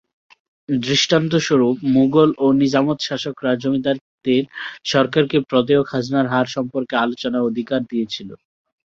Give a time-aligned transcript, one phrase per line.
[0.69, 4.43] দৃষ্টান্তস্বরূপ, মুগল ও নিজামত শাসকরা জমিদারদের
[4.85, 8.29] সরকারকে প্রদেয় খাজনার হার সম্পর্কে আলোচনার অধিকার দিয়েছিল।